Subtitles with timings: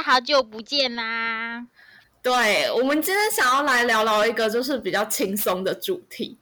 [0.00, 1.62] 家好久不见啦！
[2.22, 6.38] 对我们今天想要来聊聊一个就是比较轻松的主题，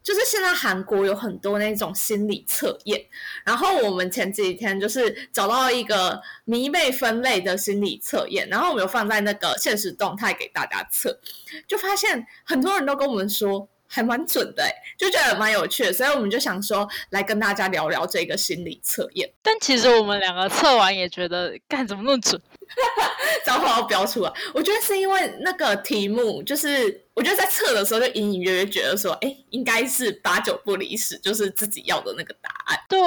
[0.00, 3.04] 就是现在韩国有很多那种心理测验，
[3.44, 11.18] 然后我们前几天就是找到一个迷妹分类的心理测验，然后我们有放在那个现实动态给大家测，
[11.66, 13.68] 就发现很多人都跟我们说。
[13.92, 14.62] 还蛮准的，
[14.96, 19.28] 就觉得蛮有趣的，所以我们就想说来跟大家聊聊这个心理测验。
[19.42, 22.40] 但其实我们两个测完也觉得，干怎么那么准？
[23.44, 24.32] 早好要标出来。
[24.54, 32.78] 我觉得是因为那个题目，就是我觉得在测的时候就隐隐约约觉得说，哎，应该是八九不离十，就是自己要的那个答案。
[32.88, 32.98] 对，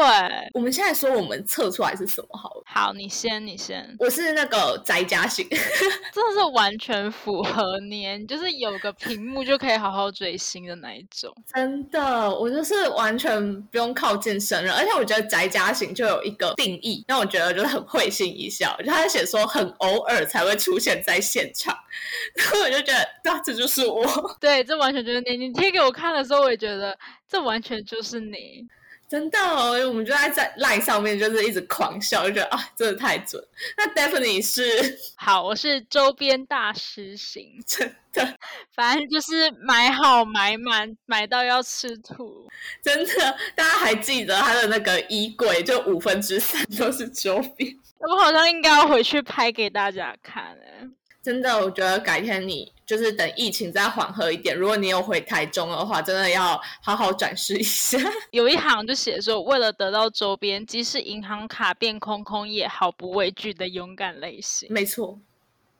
[0.53, 2.52] 我们现在说我们测出来是什么好了。
[2.73, 3.95] 好，你先，你先。
[3.99, 5.47] 我是那个宅家型，
[6.11, 11.31] 真的是完全符合你，就是有个屏幕就可以好好追星的那一种。
[11.53, 18.75] 真的，我就是完全不用靠近生人，而且我觉得宅家型就有一个定义，让我觉得就是很会心一笑。
[18.79, 19.43] 就他写说。
[19.53, 21.77] 很偶尔才会出现在现场，
[22.33, 24.03] 然后我就觉得，对，这就是我。
[24.39, 25.37] 对，这完全就是你。
[25.37, 26.97] 你贴给我看的时候，我也觉得
[27.29, 28.65] 这完全就是你。
[29.13, 33.39] 真的，哦我们就在在 line 上面就是一直狂笑，就觉得啊，真的太准。
[33.77, 38.35] 那 Definitely 是好，我是周边大师型， 真的，
[38.73, 42.49] 反正就是买好买满，买到要吃土。
[42.81, 47.71] 真的，大家还记得他的那个衣柜，就五分之三都是周边。
[47.99, 50.89] 我好像应该要回去拍给大家看诶，
[51.21, 57.97] 真的，我觉得改天你就是等疫情再缓和一点，如果你有回台中的话，真的要好好展示一下。
[58.31, 64.67] 有一行就写说，为了得到周边，即使银行卡变空空，也毫不畏惧的勇敢类型。
[64.71, 65.19] 没错。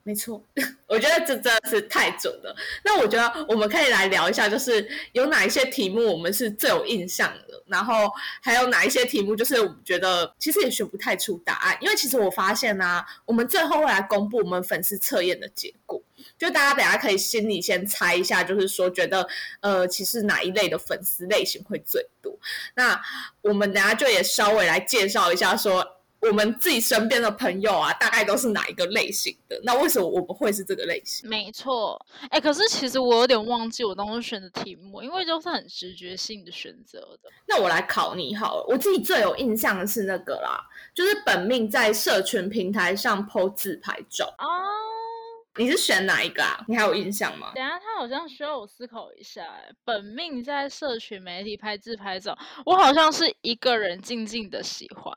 [0.06, 0.44] 没错，
[0.86, 2.54] 我觉得这真的是太准了。
[2.84, 11.78] 那我觉得我们可以来聊一下，就是有哪一些题目我们是最有印象的，然后还有哪一些题目就是我觉得其实也选不太出答案。
[11.80, 16.02] 因为其实我发现呢，我们最后会来公布我们粉丝测验的结果，
[16.38, 19.26] 就大家等下可以心里先猜一下，就是说觉得
[19.62, 22.38] 呃，其实哪一类的粉丝类型会最多。
[22.76, 23.02] 那
[23.42, 26.03] 我们等下就也稍微来介绍一下说。
[26.30, 29.60] 我们自己身边的朋友啊，大概都是哪一个类型的？
[29.64, 31.30] 那为什么我们会是这个类型？
[31.30, 37.30] 没错，哎，可是其实我有点忘记我当时选的题目，因为都是很直觉性的选择的。
[37.46, 40.64] 那我来考你好了，我自己最有印象的是那个啦，
[40.94, 44.48] 就是本命在社群平台上 po 自拍照哦。
[45.56, 46.64] 你是选哪一个啊？
[46.68, 47.52] 你还有印象吗？
[47.54, 49.44] 等下，他好像需要我思考一下。
[49.44, 52.36] 哎，本命在社群媒体拍自拍照，
[52.66, 55.16] 我好像是一个人静静的喜欢。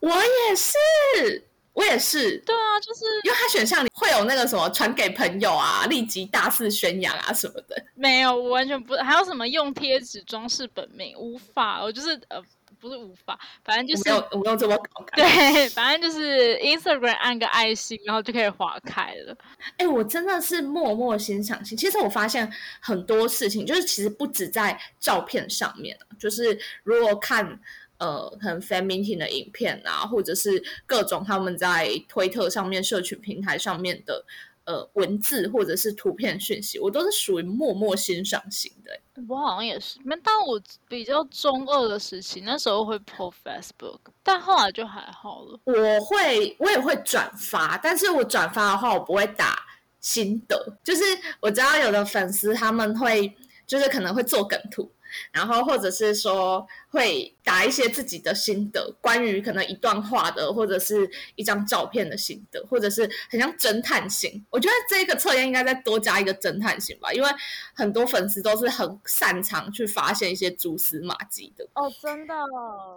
[0.00, 2.36] 我也是，我也是。
[2.38, 7.82] 对啊，就是因为他选项里会有那个什么传给朋友啊，立即大肆宣扬啊什么的。
[7.94, 8.94] 没有，我完全不。
[8.96, 11.16] 还有什么用贴纸装饰本命？
[11.18, 12.42] 无法，我就是呃，
[12.78, 15.04] 不是无法，反正就是没有，没有这么搞。
[15.16, 19.36] 对，反正就是 Instagram 按个爱心，然后就可以划开了。
[19.78, 21.78] 哎，我真的是默默欣赏心。
[21.78, 27.58] 其实我发现很多事情，就是其实不止在照片上面，就是如果看。
[27.98, 34.24] 呃，可能 fan meeting 的影片啊，或者是各种他们在推特上面、社群平台上面的
[34.64, 38.90] 呃文字或者是图片讯息，我都是属于默默欣赏型的。
[39.28, 45.60] 我好像也是，但我比较中二的时期，那时候会 po Facebook，但后来就还好了。
[45.64, 49.64] 我会，我也会转发，但是我转发的话，我不会打
[50.00, 50.76] 心得。
[50.82, 51.02] 就是
[51.40, 53.32] 我知道有的粉丝他们会，
[53.66, 54.90] 就是可能会做梗图。
[55.32, 64.44] 然后或者是说会打一些自己的心得，关于可能一段话的，或者是一张照片的心得，或者是很像侦探型。
[64.50, 67.28] 我觉得这个测验应该再多加一个侦探型吧，因为
[67.74, 71.66] 很多粉丝都是很擅长去发现一些蛛丝马迹的。
[71.74, 72.34] 哦，真的。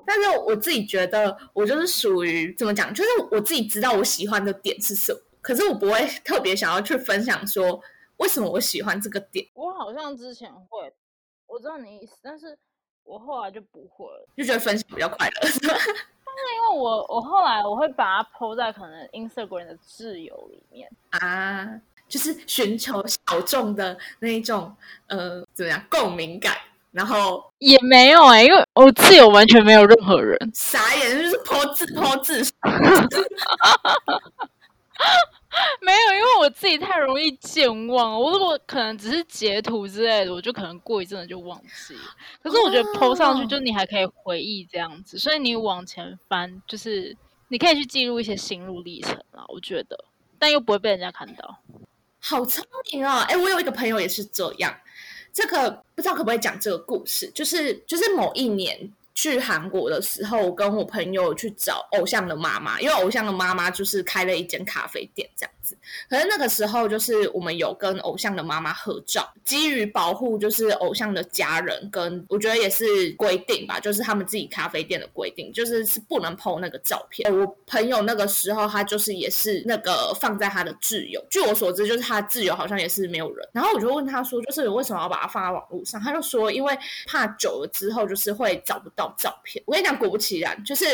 [0.06, 7.82] 但是我自己觉得，我就是属于怎么讲，就是我自己知道我喜欢的点是什么，可是我不会特别想要去分享说
[8.18, 9.46] 为什么我喜欢这个点。
[9.54, 10.94] 我好像之前会。
[11.48, 12.58] 我知道你意思，但是
[13.04, 15.34] 我后来就不会了，就觉得分享比较快乐。
[15.42, 15.60] 但是
[16.56, 24.76] 因为我我后来我会把它抛在可能 Instagram 的自由里面啊，就是寻求小众的那一种
[25.08, 26.56] 呃怎么样共鸣感，
[26.92, 32.44] 然后也没有哎，因为我自由完全没有任何人，傻眼就是抛字抛字。
[35.82, 38.20] 没有，因为我自己太容易健忘。
[38.20, 42.02] 我如果可能只是截图之类的，我就可能过一阵子就忘记了。
[42.42, 47.16] 可是我觉得 PO 上去，就你还可以回忆这样子，所以你往前翻，就是
[47.48, 49.44] 你可以去记录一些心路历程啊。
[49.48, 49.98] 我觉得，
[50.38, 51.60] 但又不会被人家看到。
[52.20, 53.20] 好聪明哦！
[53.30, 54.76] 哎，我有一个朋友也是这样。
[55.32, 58.92] 这个不知道可不可以讲这个故事，就是就是某一年。
[59.18, 65.52] 去韩国的时候，我跟我朋友去找偶像的妈妈，因为偶像的妈妈就是开了一间咖啡店这样。
[66.10, 77.32] 可是那个时候，就是我们有跟偶像的妈妈合照，基于保护就是偶像的家人，跟我觉得也是规定吧，就是他们自己咖啡店的规定，就是是不能 PO 那个照片。
[77.36, 83.48] 我朋友那个时候他就是也是那个放在他的挚友，据我所知，就是他挚友好像也是没有人。
[83.54, 86.00] 然后我就问他说，就是为什么要把它放在网络上？
[86.02, 89.64] 他就说，因为怕久了之后就是会找不到照片。
[89.66, 90.86] 我跟你讲，果不其然，就是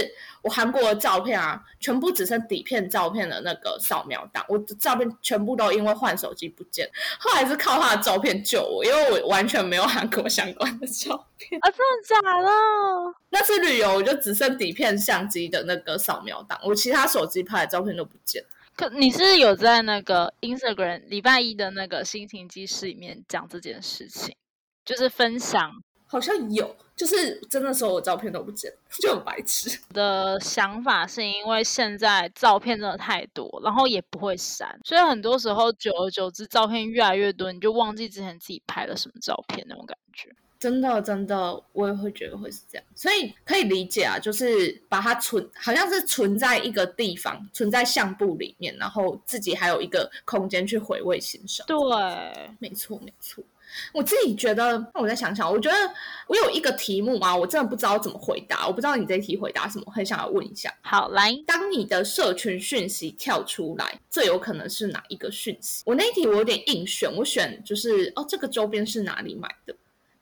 [0.42, 6.90] 我韩国的照片啊，全部只剩底片照片的那个扫描档，我的照片全部都因为换手机不见，
[7.20, 12.50] 后来是靠他的照片救我，因为我完全没有韩国相关的照片啊，真的假的？
[13.30, 18.44] 那次旅游我就只剩底片相机的那个扫描档，我其他手机拍的照片都不见。
[18.76, 24.36] 可你是有在那个 Instagram 礼拜一的那个心情记事里面讲这件事情，
[24.84, 25.84] 就是分享。
[26.14, 28.72] 好像有，就是真的时候我照片都不见，
[29.02, 29.80] 就很白痴。
[29.94, 40.30] 的想法是因为现在照片真的太多，然后也不会删，所以很多时候久而久之，照片越来越多，你就忘记之前自己拍了什么照片那种感觉。
[40.60, 51.68] 真的，真的，我也会觉得会是这样，所以可以理解啊，就是把它存，好像是存在一个地方，存在相簿里面，然后自己还有一个空间去回味欣赏。
[51.68, 51.76] 对，
[52.60, 53.44] 没错，没错。
[53.94, 55.78] 我自己觉得，那我再想想，我觉得
[56.28, 58.68] 我有一个题目啊，我真的不知道怎么回答。
[58.68, 60.74] 我不知道你这一题回答什么，很想要问一下。
[60.82, 65.84] 好，来，当你的社群讯息跳出来，最有可能是哪一个讯息？
[65.86, 69.76] 我那一题我有点硬选，我选就是哦，这个周边是哪里买的？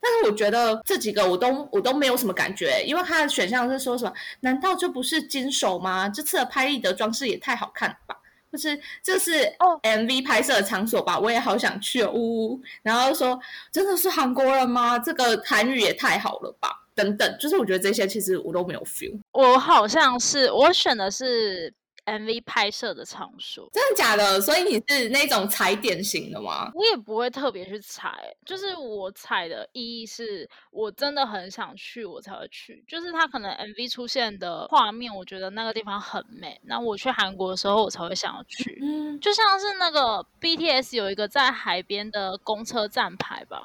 [0.04, 4.12] 但是我觉得这几个我都我都没有什么感觉，因为它的选项是说什么？
[4.40, 6.10] 难道这不是金手吗？
[6.10, 8.18] 这次的拍立得装饰也太好看了吧！
[8.52, 12.62] 就是这是哦，MV 拍摄的场所吧，我也好想去哦，呜呜。
[12.82, 13.40] 然后说
[13.72, 15.00] 真的是韩国人吗？
[15.00, 17.38] 这个韩语也太好了吧，等等。
[17.40, 19.18] 就是我觉得这些其实我都没有 feel。
[19.32, 21.74] 我好像是我选的是。
[22.06, 24.42] MV 拍摄的场所，真的假的？
[24.42, 26.72] 所以你是那种踩点型的吗？
[26.74, 28.12] 我也不会特别去踩，
[28.46, 32.84] 就是我踩的意义是我真的很想去，我才会去。
[32.88, 38.80] 就是他可能 MV 出现的画面，我觉得那个地方很美，那我去韩国的时候，我才会想要去。
[38.82, 43.62] 嗯，就像是那个 BTS 有一个在海边的公车站牌吧？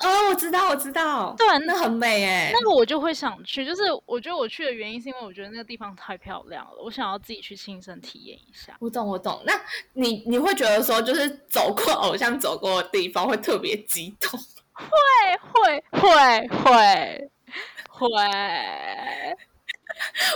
[0.00, 3.64] 哦，我知道，我知道，对，那很美哎，那个我就会想去。
[3.64, 7.77] 就是我觉得我去的原因是因为我觉得那个地方太漂亮了，我想要自己去亲。
[7.80, 9.42] 身体验一下，我懂我懂。
[9.44, 9.52] 那
[9.94, 14.38] 你你会觉得说，就是走过 偶像走过的地方会特别激动？
[14.72, 14.86] 会
[15.40, 17.30] 会会会
[17.88, 18.06] 会。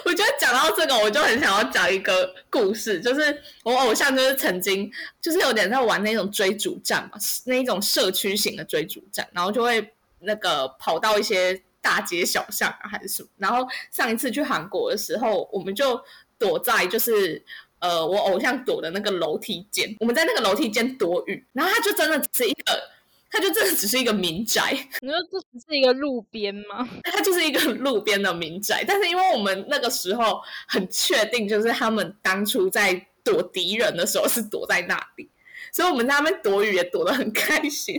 [0.04, 4.90] 我觉得讲到这个，我就很想要讲一个故事，就是我偶像就是曾经
[5.20, 13.28] 就是有点在玩那种追逐战嘛，那一种社区型的追逐战，然后就会那个跑到一些大街小巷啊，还是什么。
[13.36, 16.02] 然后上一次去韩国的时候，我们就。
[16.42, 17.40] 躲在就是
[17.78, 22.82] 呃，我偶像躲的那个楼梯间，我们在那个楼梯间躲雨，然后他就真的只是一个，
[23.30, 24.72] 他就真的只是一个民宅。
[25.00, 26.88] 你说这只是一个路边吗？
[27.04, 35.30] 他就是一个路边的民宅，但是因为我们那个时候很确定，就是他们当初在躲敌人的时候是躲在那里，
[35.72, 37.96] 所以我们在那边躲雨也躲得很开心。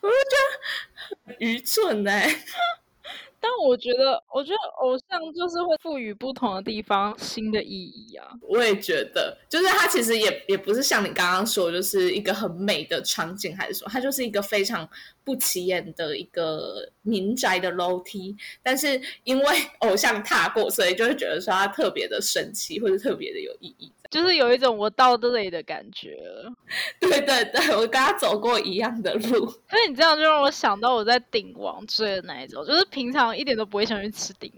[0.00, 0.36] 我就觉
[1.26, 2.44] 得愚蠢哎。
[3.42, 8.28] 但我觉得，我觉得偶像就是会赋予不同的地方新的意义啊。
[8.40, 14.88] 我也觉得，就是它其实也也不是像你刚刚说，就是一个很美的场景，还是说它就是一个非常
[15.24, 18.36] 不起眼的一个民宅的楼梯。
[18.62, 23.92] 但是因为偶像踏过，所以就会觉得说它特别的神奇，或者特别的有意义。
[24.10, 26.18] 就是有一种我到这里的感觉，
[27.00, 29.46] 对对对，我跟他走过一样的路。
[29.46, 34.52] 所以你这样就让我想到我在鼎王追的那一种，就是平常一点都不会想去吃鼎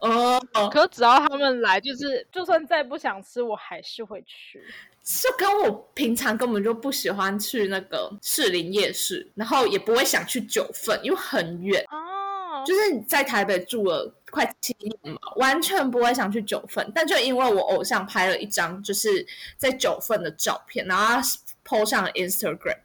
[0.00, 4.60] 王哦，可只要他们来，就是就算再不想吃，我还是会去。
[5.06, 12.62] 就跟我平常根本就不喜欢去那个士林夜市，然后也不会想去九份，因为很远哦。
[12.66, 14.12] 就是你在台北住了。
[14.28, 19.24] 快七年嘛，完全不会想去九份，但就因为我偶像拍了一张就是
[19.56, 21.22] 在九份的照片，然后他
[21.64, 22.76] po 上了 Instagram，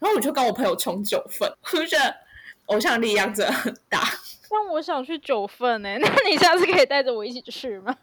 [0.00, 2.14] 然后我就跟我朋友冲九份，我就觉得
[2.66, 4.02] 偶像力量真的很大。
[4.50, 7.96] 但我想去九份呢，那你下次可以带着我一起去吗？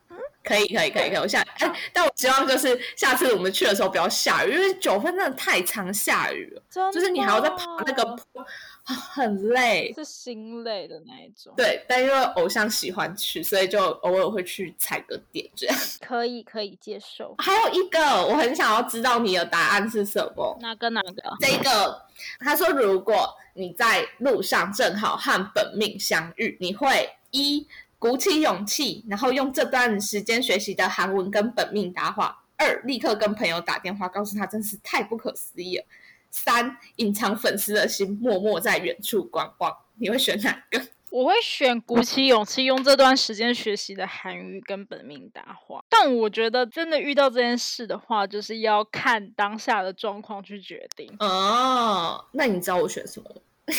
[0.46, 1.18] 可以，可以，可以，可以。
[1.18, 8.46] 我下哎，但我希望就是下次我们去的时候不要下雨，因为九份真的太常下雨了，就是你还要再爬那个坡。
[8.88, 11.52] 很累，是心累的那一种。
[11.58, 17.34] 对，但因为偶像喜欢去，所以就偶尔会去踩个点，这样可以可以接受。
[17.42, 20.56] 还有一个，我很想要知道你的答案是什么？
[20.62, 21.24] 哪个哪个？
[21.40, 22.00] 这个，
[22.40, 27.68] 他说，如果你在路上正好和本命相遇，你会一。
[28.06, 35.84] 鼓起勇气，然后用这段时间学习的韩文跟本命搭话；二，立刻跟朋友打电话告诉他，真是太不可思议了；
[36.30, 39.76] 三，隐藏粉丝的心，默默在远处观望。
[39.96, 40.80] 你会选哪个？
[41.10, 45.84] 我会选鼓起勇气，用这段时间学习的韩语跟本命搭话。
[45.90, 51.12] 但我觉得真的遇到这件事的话，就是要看当下的状况去决定。
[51.20, 53.42] 哦，那你知道我选什么吗？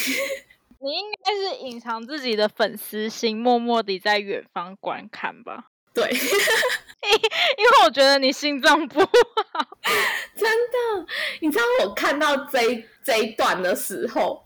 [0.86, 5.64] 你应该是隐藏自己的粉丝心，默默地在远方观看吧。
[5.92, 9.66] 对， 因为我觉得你心脏不好，
[10.36, 11.06] 真的。
[11.40, 14.44] 你知道我看到这这一段的时候。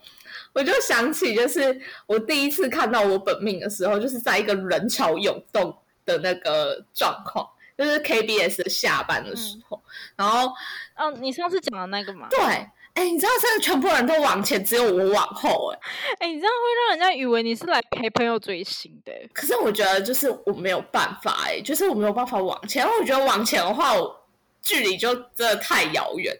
[0.53, 5.73] 我就想起，就是我第一次看到我本命的时候，就是在一个人潮涌动
[6.05, 9.81] 的那个状况，就是 KBS 下班的时候。
[10.17, 10.53] 然后，
[10.97, 12.27] 哦，你上次讲的那个吗？
[12.31, 15.79] 对，哎，你知道，现在全部人都往前，只有我往后，哎，
[16.21, 19.13] 哎，你这样会让人家以为你是来陪朋友追星的。
[19.33, 22.87] 可是我觉得，就是我没有办法，哎，就是我没有办法往前。
[22.87, 24.25] 我觉得往前的话，我
[24.63, 26.37] 距离就真的太遥远，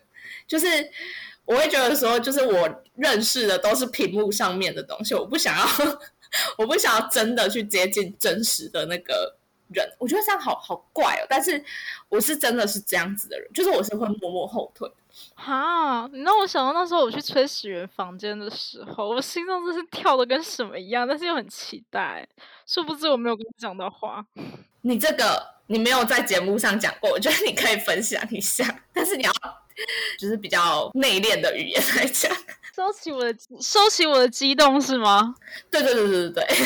[0.47, 0.67] 就是。
[1.47, 5.67] 我会觉得说，就是我认识的都是屏幕上面的东西，我不想要，
[6.57, 9.37] 我不想要真的去接近真实的那个
[9.75, 9.85] 人。
[9.99, 11.27] 我觉得这样好好怪哦。
[11.29, 11.61] 但是
[12.09, 14.89] 我是真的是这样子的人，就是我是会默默后退。
[15.35, 22.27] 哈，你让我想到那时候我去崔始源房间的时候，我心脏真是跳的跟什么一样，但是又很期待。
[22.67, 24.25] 殊不知我没有跟你讲到话。
[24.83, 29.33] 你这个你没有在节目上讲过，我觉得你可以分享一下，但是你要。
[30.19, 32.31] 就是比较内敛的语言来讲，
[32.77, 35.35] 收起我的收起我的激动是吗？
[35.71, 36.57] 对对对对对对，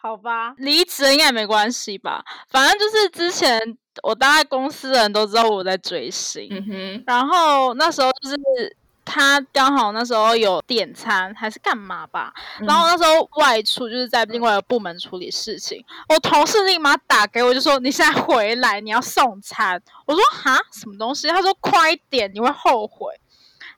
[0.00, 2.24] 好吧，离职应该没关系吧？
[2.48, 8.76] 反正就是之前我大概公司的人都知道我在追星，嗯哼，然后那时候就是。
[9.02, 21.26] 他刚好那时候有点餐还是干嘛吧，然后那时候外出就是在另外一个部门处理事情，我同事立马打给我就说你现在回来你要送餐，我说哈什么东西？
[21.26, 23.12] 他说快点你会后悔。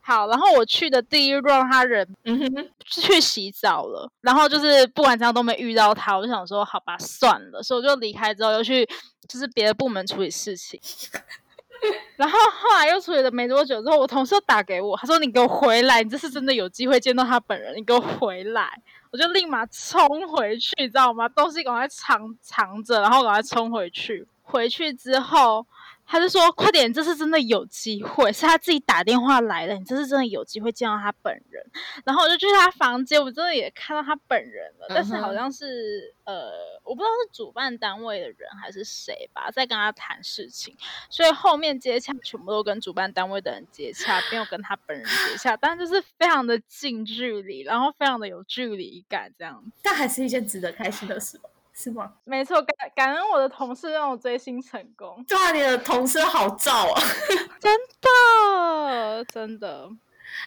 [0.04, 8.85] 好，然后我去的第一 round 他人嗯哼去洗澡了，然后就是不管怎样都没遇到他，我就想说好吧算了，所以我就离开之后又去
[9.28, 10.80] 就是别的部门处理事情。
[12.16, 18.68] 然后后来又处理了没多久之后，我同事又打给我，他说：“你给我回来，你这是真的有机会见到他本人，你给我回来。”
[19.11, 21.28] 我就立马冲回去，你知道吗？
[21.28, 24.26] 东西赶快藏藏着，然后赶快冲回去。
[24.42, 25.64] 回去之后。
[26.12, 29.73] 他就说：“快点，这次真的有机会，是他自己打电话来的。
[29.73, 31.64] 你这次真的有机会见到他本人。”
[32.04, 36.52] 然后我就去他房间，我真的也看到他本人了，但是好像是呃，
[36.85, 40.76] 我不知道是主办单位的人还是谁吧，在跟他谈事情。
[41.09, 45.57] 所以后面接洽全部都跟主办单位的人接洽，没有跟他本人接洽。
[45.57, 49.64] 但就是非常的近距离，然后非常的有距离感，这样。
[49.83, 51.40] 但还是一件值得开心的事。
[51.75, 52.12] 是吗？
[52.25, 55.25] 没错，感感恩我的同事让我追星成功。
[55.26, 57.02] 对啊，你的同事好照啊！
[57.61, 59.88] 真的，真的。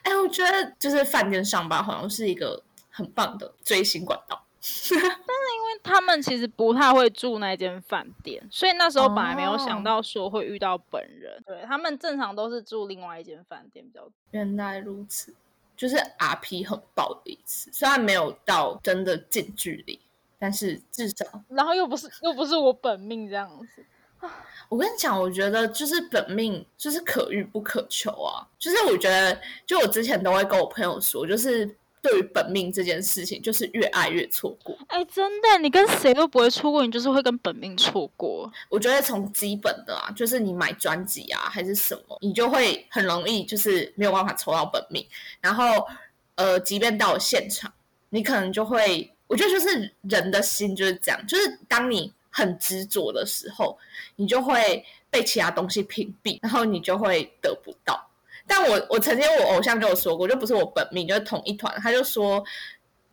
[0.04, 4.42] 哎，我觉得就是饭店上班好像是一个很棒的追星管道。
[4.62, 11.40] 但是因为他们其实不太会住那间饭店，所以那时候本来没有想到说会遇到本人。
[11.46, 14.08] 对他们正常都是住另外一间饭店比较。
[14.32, 15.34] 原来如此，
[15.78, 20.00] 就是 RP 很爆的一次，虽然没有到真的近距离。
[20.38, 23.86] 但是至少，然后又不是又不是我本命这样子
[24.70, 28.48] 我跟你讲，我觉得就是本命就是可遇不可求啊。
[28.58, 31.66] 就是我觉得，就我之前都会跟我朋友说，就是
[32.02, 34.76] 对于本命这件事情，就是越爱越错过。
[34.88, 38.52] 哎，真的，你跟谁都不会错过，你就是会跟本命错过。
[38.70, 45.06] 我觉得从基本的啊，就是你买专辑啊还是什么，你就会很容易就是没有办法抽到本命。
[45.40, 45.86] 然后
[46.34, 47.72] 呃，即便到了现场，
[48.10, 49.12] 你可能就会。
[49.28, 53.78] 我觉得就是人的心就是这样，就是当你很执着的时候，
[54.16, 58.10] 你就会被其他东西屏蔽，然后你就会得不到。
[58.48, 62.44] 但我我曾经我偶像跟我说过，就不是我本命，就是同一团，他就说。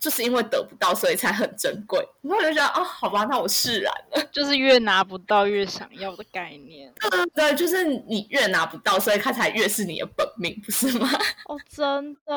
[0.02, 2.04] 就是因为得不到，所以才很珍贵。
[2.23, 4.28] 然后我就觉得，啊，好吧，那我释然了。
[4.32, 6.92] 就是越拿不到越想要的概念。
[7.32, 11.09] 对，就是你越拿不到，所以它才越是你的本命，不是吗？
[11.47, 12.32] 哦，真的，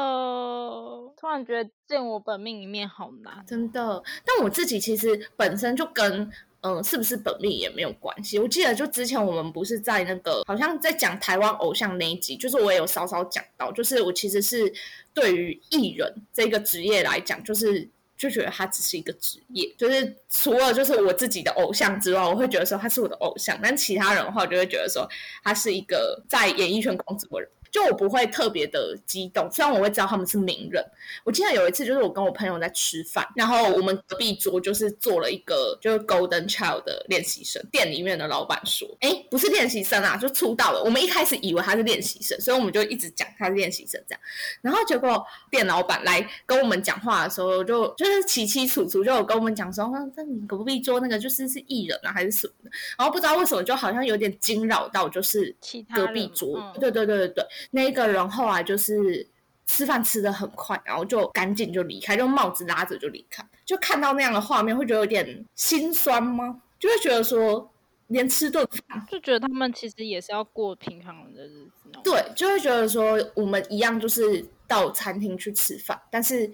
[1.18, 4.04] 突然觉得见我本命一面好难，真的。
[4.24, 6.32] 但我自己其实本身就跟。
[6.66, 8.40] 嗯，是不是本命也没有关系。
[8.40, 14.74] 我记得就之前我们不是在那个好像在讲台湾偶像那一集，就是我也有稍稍讲到，就是我其实是
[15.14, 25.08] 对于艺人这个职业来讲，就是就觉得他只是一个职业，就是除了就是我自己的偶像之外，我会觉得说他是我的偶像，但其他人的话，我就会觉得说
[25.44, 27.50] 他是一个在演艺圈工作的人。
[27.76, 29.52] 就我不会特别的激动。
[29.52, 30.82] 虽然我会知道他们是名人，
[31.26, 40.82] 我记得有一次就是我跟我朋友在吃饭，然后我们隔壁桌就是做了一个就是 Golden Child 的练习生，店里面的老板说，哎，不是练习生啊，就出道了。
[40.86, 44.22] 我们一开始以为他是练习生，所以我们就一直讲他是练习生这样。
[44.62, 52.72] 然后结果店老板来跟我们讲话的时候，就就是起起楚楚，就有跟我们讲说，那你隔壁桌那个就是是艺人啊，还是什么的。
[52.98, 55.54] 然后不知道为什么，就好像有点惊扰到，就是
[55.94, 59.28] 隔壁桌，对对对对对，那一个人后来就是
[59.66, 63.44] 吃饭吃的很快，然后就赶紧就离开，就帽子拉着就离开。
[63.66, 66.62] 就看到那样的画面，会觉得有点心酸吗？
[66.80, 67.72] 就会觉得说，
[68.08, 71.90] 连吃顿饭，就觉得他们其实也是要过平常的日子。
[72.04, 76.52] 对，就会觉得说，我们一样就是到餐厅去吃饭，但是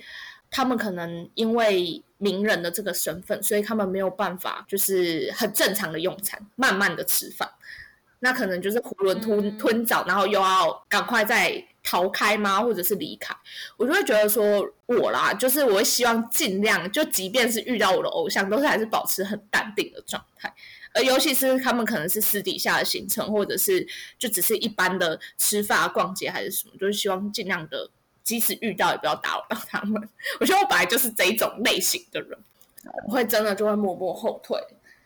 [0.50, 7.50] 他们可能因为名人的这个身份，所以他们没有办法就是很正常的用餐，慢慢的吃饭。
[8.24, 12.62] 那可能就是囫囵吞吞枣，然后又要赶快再逃开吗？
[12.62, 13.36] 或者是离开？
[13.78, 20.54] 我就会觉得说，我啦，就是我会希望尽量，就即便是遇到我的偶像，都是还是保持很淡定的状态。
[20.94, 23.88] 而尤其是他们可能是私底下的行程，或者是
[24.20, 27.90] 就只是一般的吃饭、逛街还是什么，就是希望尽量的，
[28.24, 30.08] 即使遇到也不要打扰到他们。
[30.40, 32.38] 我觉得我本来就是这一种类型的人，
[33.08, 34.60] 我会真的就会默默后退。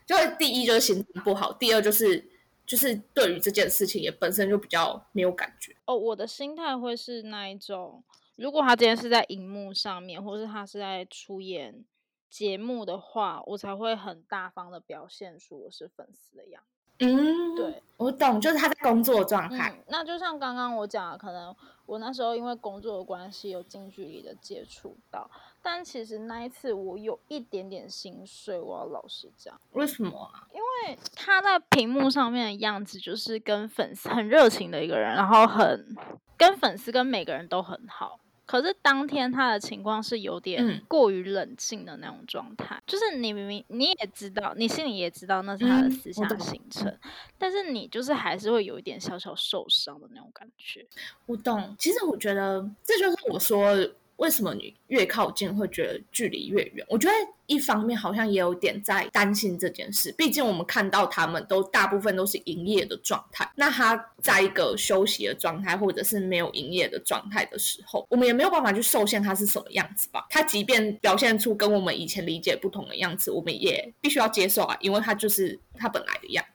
[0.05, 2.23] 就会第一就是心情不好，第二就是
[2.65, 5.75] 就是对于这件事情也本身就比较没有感觉。
[5.85, 8.03] 哦，我的心态会是那一种，
[8.35, 11.85] 如果他今天是在荧幕上面，或是他是在出演。
[12.27, 17.05] 节目的话，我才会很大方的表现出我是粉丝的样子。
[17.05, 19.73] 嗯，对，我懂，就是他在工作状态。
[19.87, 21.55] 那就像刚刚我讲的，可能
[21.85, 25.31] 我那时候因为工作的关系有近距离的接触到，
[25.65, 29.59] 但其实那一次我有一点点心碎，我要老实讲。
[29.71, 30.45] 为什么啊？
[30.53, 35.97] 因为他在屏幕上面的样子就是跟粉丝很热情的一个人，然后很
[36.37, 38.19] 跟粉丝跟每个人都很好。
[38.45, 46.95] 可是当天他的情况是有点过于冷静的那种状态，就是你明明你也知道，你心里也知道那是他的私下行程，
[47.39, 50.85] 但是你就是还是会有一点小小受伤的那种感觉。
[51.25, 53.75] 我懂，其实我觉得这就是我说。
[54.17, 56.85] 为什么你越靠近会觉得距离越远？
[56.89, 57.13] 我觉得
[57.47, 70.25] 一方面好像也有点在担心这件事，毕竟我们看到他们都大部分都是营业的状态，那他在一个休息的状态或者是没有营业的状态的时候，我们也没有办法去受限他是什么样子吧？
[70.29, 76.43] 他即便表现出跟我们以前理解不同的样子，我们也必须要接受啊，因为他就是他本来的样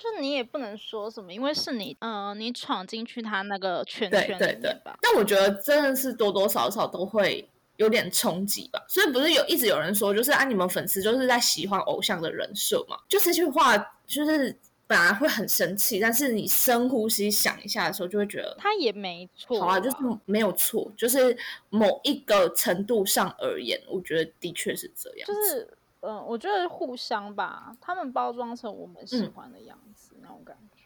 [0.00, 4.98] 就你也不能说什么，因为是你，呃，你闯进去他那个圈圈里面吧。
[5.02, 8.82] 但我觉得真的是多多少少都会有点冲击吧。
[8.88, 12.96] 所以不是有一直有人说，就是啊，你们粉丝就是在喜欢偶像的人设嘛？
[13.10, 19.60] 就这句话，就是本来会很生气，但是你深呼吸想一下的时候，就会觉得他也没错。
[19.60, 21.36] 好啊，就是没有错，就是
[21.68, 25.28] 某一个程度上而言，我觉得的确是这样。
[25.28, 25.76] 就是。
[26.00, 30.84] 嗯，我觉得互相吧，他们包装成我们喜欢的样子那种感觉。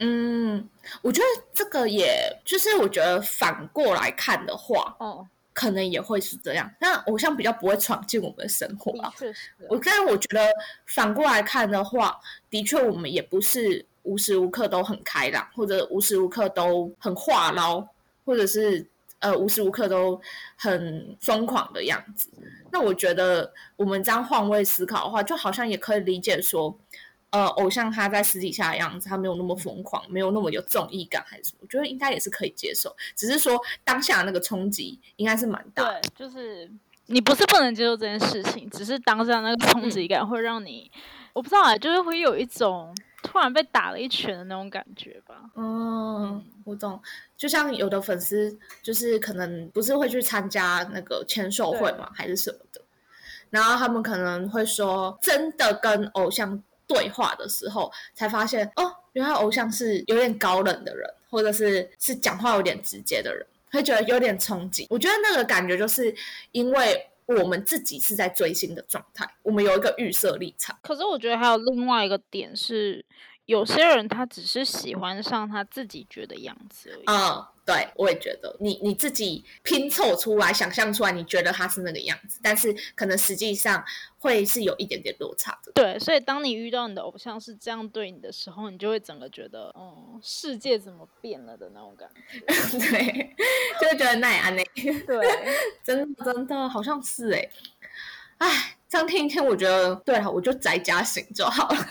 [0.00, 0.68] 嗯，
[1.02, 6.70] 我觉得这个也就是我觉得反过来看的话，哦，可能也会是这样。
[6.80, 9.12] 那偶像比较不会闯进我们的生活啊。
[9.16, 10.46] 确实，我但是我觉得
[10.86, 12.20] 反过来看的话，
[12.50, 17.86] 的确我们也不是无时无刻都很开朗，或者无时无刻都很话唠，
[18.24, 18.86] 或者是。
[19.20, 20.20] 呃，无时无刻都
[20.56, 22.28] 很疯狂的样子。
[22.72, 26.76] 那我觉得，我们这样换位思考的话，就好像也可以理解说，
[27.30, 31.58] 呃，偶像他在私底下的样子，他没有那么疯狂，没有那么有综艺感，还是什么？
[31.62, 32.96] 我觉得应该也是可以接受。
[33.14, 35.84] 只是说当下那个冲击应该是蛮大。
[35.84, 36.70] 对，就是
[37.06, 40.90] 你不是不能接受这件事情，只是当下那个冲击感会让你，
[41.32, 42.94] 我不知道啊，就是会有一种。
[43.22, 45.36] 突然被打了一拳的那种感觉吧。
[45.54, 47.00] 嗯，我懂。
[47.36, 52.80] 就像有的粉丝，就是可能不是会去参加那个签售会嘛，还是什么的。
[53.50, 64.86] 然后他们可能会说，真的跟偶像对话的时候，才发现哦，原来偶像是有点高冷的人，或者是是讲话有点直接的人，会觉得有点冲击。
[64.90, 66.14] 我觉得那个感觉就是
[66.52, 67.06] 因为。
[67.36, 70.76] 我们自己是在追星的状态，我们有一个预设立场。
[70.82, 73.04] 可是我觉得还有另外一个点是，
[73.50, 77.04] 有些人他只是喜欢上他自己觉得样子而已。
[77.06, 83.84] 嗯，对，我也觉得，你你自己拼凑出来、想象出来，你觉得他是那个样子，但是可能实际上。
[84.22, 92.38] 会是有一点点落差的，对，所以当你遇到你的偶像是这样对你的时候，你就会整个觉得，哦，世界怎么变了的那种感觉，
[92.78, 93.34] 对，
[93.80, 94.62] 就会觉得奈安呢，
[95.06, 95.26] 对，
[95.82, 97.48] 真的真的好像是哎，
[98.36, 101.86] 哎，这样听一听，我觉得对了，我就宅家型就好了，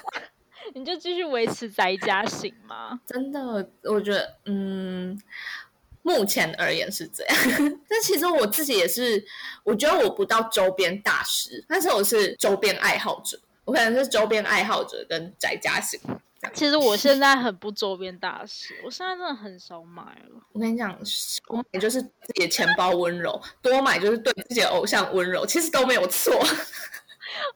[0.73, 2.99] 你就继续维持宅家型吗？
[3.05, 5.19] 真的，我觉得，嗯，
[6.01, 7.37] 目前而言是这样。
[7.87, 9.23] 但其实我自己也是，
[9.63, 13.39] 我觉得我不到周边大师，但是我是周边爱好者。
[13.65, 15.99] 我可能是周边爱好者跟宅家型。
[16.53, 20.41] 其实我现在很不周边大师，我现在真的很少买了。
[20.53, 20.97] 我跟你讲，
[21.49, 26.33] 我买就是自己的钱包温柔，多买就是对自己的偶像温柔，其实都没有错。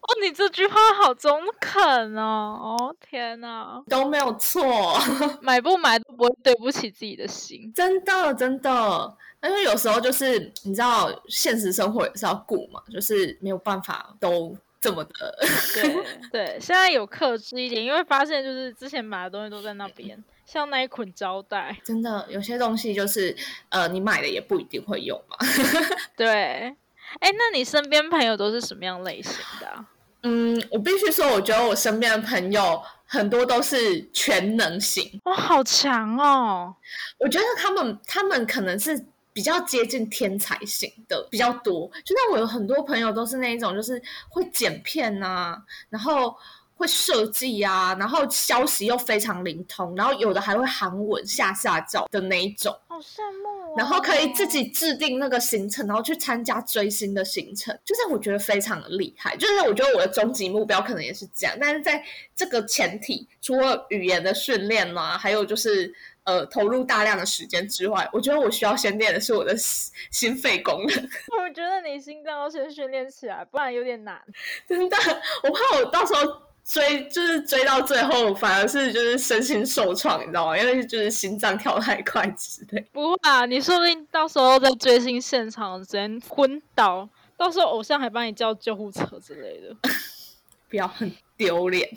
[0.01, 2.59] 哦，你这句话好中肯哦！
[2.61, 4.97] 哦，天哪，都没有错，
[5.41, 9.17] 买不买都不会对不起自己的心，真的真的。
[9.43, 14.55] 因为有时候就是你知道，现实生活也是要顾嘛，就是没有办法都。
[14.83, 15.37] 这么的，
[15.75, 23.33] 对对，现在有克制一点，因为发现就是之前买的东西都在那边，像那一捆胶带，真的有些东西就是
[23.69, 25.37] 呃，你买的也不一定会用嘛。
[26.17, 26.75] 对，
[27.19, 29.85] 哎，那你身边朋友都是什么样类型的？
[30.23, 36.75] 嗯，我必须说，我觉得我身边的朋友很多都是全能型，哇，好强哦！
[37.19, 39.05] 我觉得他们他们可能是。
[39.35, 43.99] 比较接近天才型的比较多，就像我有很多朋友都是那一种，就是
[44.29, 46.37] 会剪片啊，然后
[46.83, 53.49] 会设计啊，然后消息又非常灵通，然后有的还会韩文下下教的那一种，好羡慕。
[53.49, 59.35] 哦然后可以自己制定那个行程，然后去参加追星的行程，就是我觉得非常的厉害。
[59.35, 62.03] 就是我觉得我的终极目标可能也是这样，但是在
[62.35, 65.93] 这个前提，除了语言的训练嘛，还有就是。
[66.25, 71.09] 呃，投入大量的时间之外，我觉得我需要先练的是我的心肺功能。
[71.37, 74.21] 我觉得你心脏要先训练起来，不然有点难。
[74.65, 74.95] 真的，
[75.43, 76.21] 我怕我到时候
[76.65, 80.57] 追，就是追到最后，反而是就是身心受创，你知道吗？
[80.57, 82.81] 因为就是心脏跳太快之类。
[82.91, 89.75] 不会啊，你说不定到时候在追星现场直接昏倒，到时候偶像还帮你叫救护车之类的。
[90.69, 91.87] 不要很丢脸，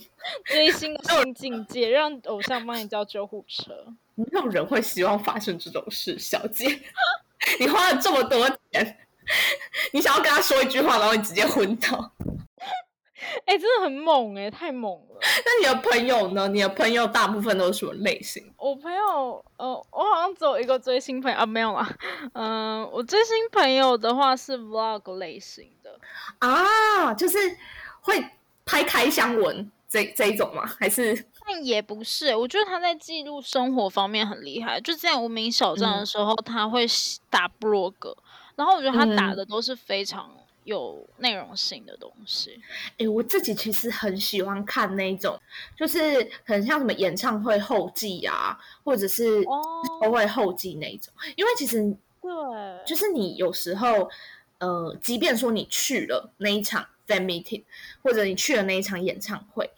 [0.45, 3.73] 追星的新境界，让偶像帮你叫救护车。
[4.17, 6.81] 没有人会希望发生这种事，小姐。
[7.61, 8.99] 你花了这么多钱，
[9.93, 12.11] 你想要跟他说一句话，然后你直接昏倒。
[13.45, 15.19] 哎，真的很猛哎，太猛了。
[15.21, 16.49] 那你的朋友呢？
[16.49, 18.53] 你的朋友大部分都是什么类型？
[18.59, 21.89] 我朋友，呃，我好像只有一个追星朋友啊，没有啦。
[22.35, 25.99] 嗯，我追星朋友的话是 vlog 类型的
[26.41, 27.39] 啊，就是
[28.03, 28.23] 会
[28.65, 30.67] 拍开箱文这这一种吗？
[30.79, 31.27] 还是？
[31.49, 34.81] 但也不是，我觉得他在记录生活方面很厉害。
[34.81, 36.85] 就在无名小站的时候，他会
[37.31, 37.95] 打 blog，
[38.57, 40.29] 然后我觉得他打的都是非常
[40.67, 42.61] 有内容性的东西。
[42.99, 45.41] 哎，我自己其实很喜欢看那种，
[45.77, 49.43] 就是很像什么演唱会后记啊，或者是
[50.03, 51.15] 都会后记那种。
[51.37, 51.83] 因为其实
[52.21, 52.31] 对，
[52.85, 54.11] 就是你有时候，
[54.59, 57.63] 呃，即便说你去了那一场 fan meeting，
[58.03, 59.71] 或者你去了那一场演唱会。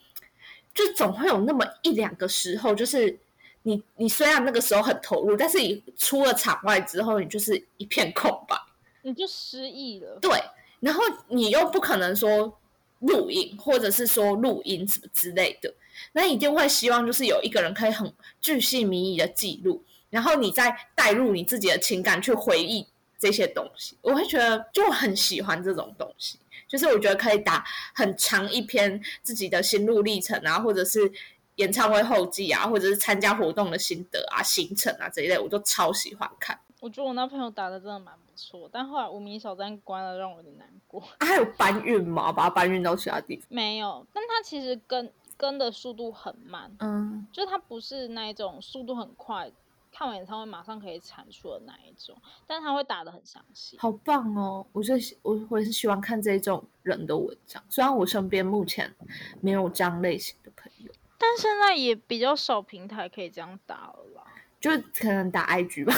[0.74, 3.18] 就总会有那么一两个时候，就是
[3.62, 8.56] 你你虽然那个时候很投入，但是你出了场外之后，你就是一片空白，
[9.02, 10.18] 你就失忆了。
[10.20, 10.30] 对，
[10.80, 12.58] 然后你又不可能说
[13.00, 15.72] 录影，或者是说录音什么之类的，
[16.12, 22.86] 那一定会希望就是有一个人可以很巨细靡遗的记录，然后你再带入你自己的情感去回忆
[23.18, 23.96] 这些东西。
[24.02, 26.38] 我会觉得就很喜欢这种东西。
[26.66, 27.64] 就是我觉得可以打
[27.94, 31.10] 很长一篇自己的心路历程啊，或者是
[31.56, 36.60] 演唱会后记啊，或者是参加活动的心得啊、行程啊这一类，我都超喜欢看。
[36.80, 41.02] 我觉得我那朋友打的真的蛮错，但后来无名小站关了，让我有点难过。
[41.18, 42.32] 还有搬运吗？
[42.32, 43.46] 把它搬运到其他地方？
[43.48, 49.50] 没有，但他其实跟跟的速度很慢，嗯，就他不是那一种速度很快。
[49.90, 52.14] 看完演唱会马上可以产出的那一种，
[52.46, 54.64] 但他会打的很详细，好棒哦！
[54.72, 58.94] 我就我我也是喜欢看这种人的文章，虽然我身边目前
[59.40, 64.17] 没有这样类型的朋友，但现在也比较少平台可以这样打了啦，
[64.60, 65.94] 就可能打 IG 吧，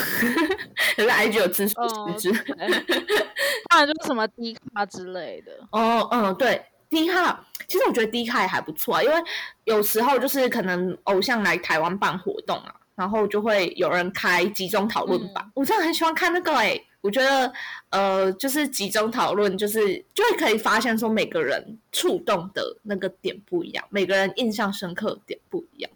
[0.97, 1.75] 可是 IG 有支持
[2.19, 2.45] 支持，
[3.69, 5.53] 当然就是什么 D 卡之类的。
[5.73, 9.15] 哦，嗯，对，D 卡，其实我觉得 D 卡也还不错啊，因为
[9.65, 12.75] 有时候就是可能偶像来台湾办活动啊。
[12.97, 17.51] 然后就会有人开集中讨论版，我真的很喜欢看那个哎，我觉得
[17.89, 25.91] 呃，就是集中讨论，就是就会可以发现说每个人触动的那个点不一样，每个人印象深刻点不一样。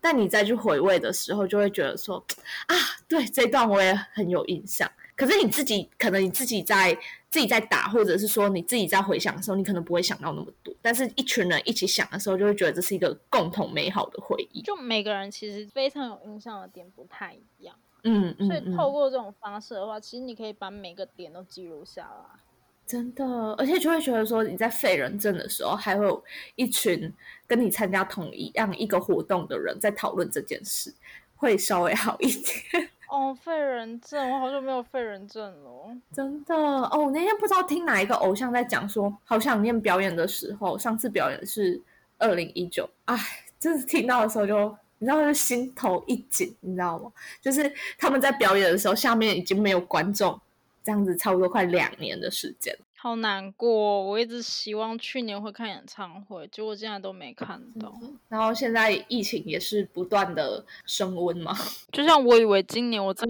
[0.00, 2.24] 但你再去回味的时候，就会觉得说
[2.66, 2.74] 啊，
[3.08, 4.90] 对这段我也很有印象。
[5.16, 6.96] 可是你自己可能你自己在
[7.28, 10.72] 自己在打，或者是说你自己在回想的时候，你可能不会想到那么多。
[10.80, 14.62] 但是一群人一起想的时候，就会觉得这是一个共同美好的回忆。
[14.62, 22.40] 就每个人其实非常有印象的点不太一样，嗯嗯，所以透过这种方式的话，其实你可以把每个点都记录下来。
[22.88, 23.24] 真的，
[23.58, 26.24] 而且就会觉得说你在废人证的时候，还会有
[26.56, 27.12] 一群
[27.46, 30.94] 跟你参加同一样一个活动的人在讨论这件事。
[31.40, 32.90] 会稍微好一点。
[33.08, 35.96] 哦，废人证，我好久没有废人证了。
[36.12, 41.80] 真的哦，我那天不知道听哪一个偶像在讲说，好想念表演的时候，上次表演是
[42.18, 43.16] 二零一九，哎，
[43.60, 47.08] 真是听到的时候就，你知道就心头一紧，你知道吗？
[47.40, 50.38] 就是他们在表演的时候，下面已经没有观众，
[50.82, 52.76] 这样子差不多快两年的时间。
[53.00, 57.94] 好难过，我一直希望去年会看演唱会，结果现在都没看到。
[58.28, 61.56] 然后现在疫情也是不断的升温嘛，
[61.92, 63.28] 就像我以为今年我真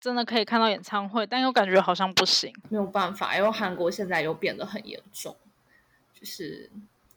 [0.00, 5.34] 真的可以看到演唱会，但又感觉好像不行，没有办法，因为韩国现在又变得很严重，
[6.14, 6.70] 就是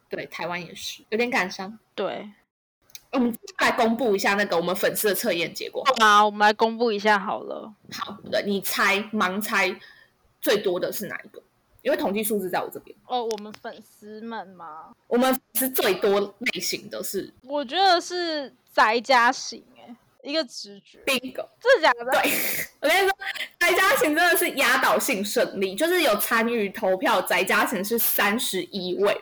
[0.09, 1.77] 对台湾也是有点感伤。
[1.93, 2.31] 对，
[3.11, 5.83] 我们来公布一下那个我们粉丝的测验结果。
[5.99, 7.73] 好，我们来公布一下好了。
[7.91, 9.75] 好的，你猜盲猜
[10.39, 11.41] 最多的是哪一个？
[11.81, 14.89] 因为统计数字在我这边哦，我们粉丝们吗？
[15.07, 22.11] 我们是最多类型的是，我觉得是宅家型哎，一个直觉，bingo，真的假的？
[22.11, 22.31] 对，
[22.81, 23.17] 我跟你说，
[23.57, 29.17] 宅家型真的是压倒性胜利，就是有参与投票，宅家型是三十一位，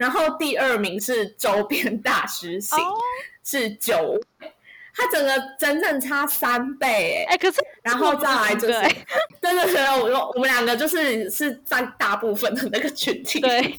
[0.00, 2.78] 然后第二名是周边大师型，
[3.44, 4.18] 是九。
[4.94, 7.60] 它整个整整差三倍哎，可是。
[7.82, 8.72] 然后再来就是，
[9.40, 13.78] 对对对，我说我们两个就是是占大部分的那个群体，对，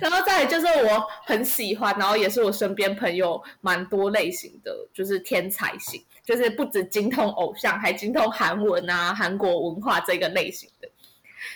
[0.00, 10.88] 然后再来就是我很喜欢，然后也是我身边朋友蛮多类型的，就是天才型，就是不止精通偶像，还精通韩文啊、韩国文化这个类型的，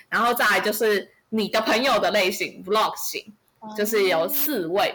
[0.09, 3.33] 然后再来就是你的朋友的类型，vlog 型，
[3.77, 4.95] 就是有四位。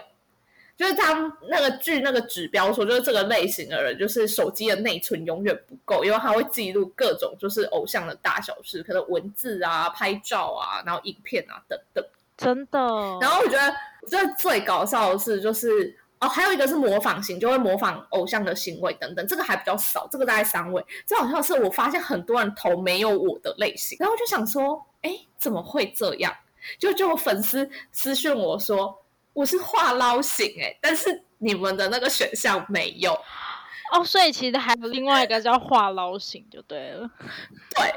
[0.78, 12.04] 就是他们那个据那个指标说，就是这个类型的人，就是手机的内存永远不够，因为他会记录各种就是偶像的大小事，可能文字啊、拍照啊，然后影片啊等等。
[12.36, 12.78] 真的。
[13.22, 13.74] 然后我觉得
[14.10, 20.86] 这最搞笑的是，就是哦，还有一个是模仿型，就会模仿偶像的行为等等，这个还比较少，这个大概三位。
[21.08, 26.36] 这好像是，我发现很多人投没有我的类型，然后就想说，哎，怎么会这样？
[26.78, 29.02] 就就有粉丝私讯我说。
[29.36, 33.12] 我是话捞型哎，但是你们的那个选项没有
[33.92, 37.06] 哦，所以其实还有另外一个叫话捞型就对了。
[37.76, 37.94] 对，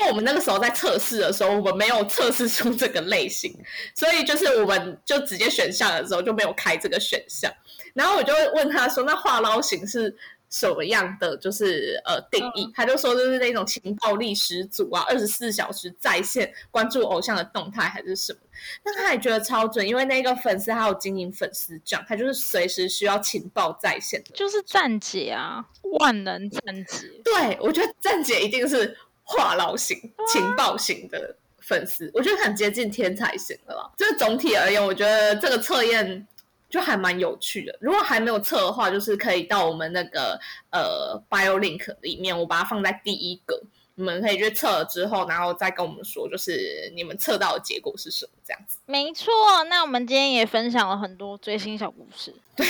[0.00, 3.56] 因为我们那个时候在测试的时候，我们没有测试出这个类型，
[3.94, 7.48] 所以就是我们就直接选项的时候就没有开这个选项。
[7.94, 10.12] 然后我就问他说：“那话捞型是？”
[10.50, 12.68] 什么样的就是呃定义？
[12.74, 18.40] 他就说就是那种情报力十足啊，二十四小时在线关注偶像的动态还是什么？
[18.82, 25.64] 但他也觉得超准，因为那个粉丝还有经营粉丝账，他就是随时需要情报在线的，就是站姐啊，
[26.00, 27.08] 万能站姐。
[27.22, 29.96] 对，我觉得站姐一定是话痨型、
[30.32, 33.90] 情报型的粉丝，我觉得很接近天才型的了。
[33.96, 36.26] 就是总体而言，我觉得这个测验。
[36.70, 37.76] 就还蛮有趣的。
[37.80, 43.60] 如果还没有测的话，就是可以到我们那个呃 Bio Link 里面，我把它放在第一个，
[43.96, 48.78] 你们可以去测了之后，然后再跟我们说，就是你们测到的结果是什么这样子。
[48.86, 49.32] 没错，
[49.68, 52.32] 那我们今天也分享了很多追星小故事。
[52.56, 52.66] 对，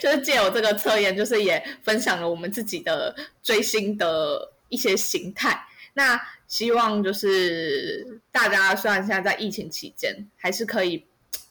[0.00, 5.60] 就是借由这个测验，就是也分享了我们自己的追星的一些形态。
[5.94, 11.04] 那希望就是大家虽然现在在疫情期间，还是可以。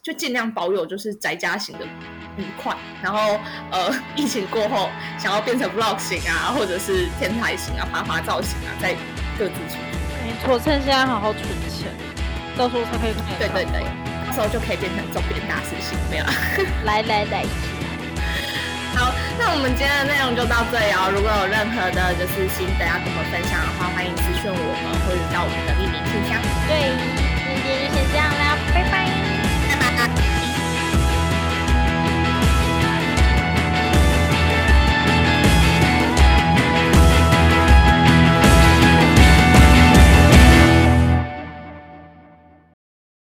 [0.05, 1.85] 就尽量保有就是宅家型的
[2.37, 3.39] 愉快，然后
[3.71, 4.87] 呃， 疫情过后
[5.17, 8.93] 想要变成 vlog 型啊，或者是天台型啊、爬爬造型啊，再
[9.33, 9.81] 各自出。
[10.21, 11.41] 没错，趁现在好好存
[11.73, 11.89] 钱，
[12.55, 13.25] 到时候才可以看。
[13.39, 13.81] 对对对，
[14.27, 16.25] 到时候就可以变成周边大师型，没有？
[16.85, 17.41] 来来来，
[18.93, 21.09] 好，那我们今天的内容就到这里哦。
[21.09, 26.37] 如果有任何的就是心得要跟我们分享的话，欢迎私讯我们，或者到我们的匿名信箱。
[26.69, 26.93] 对。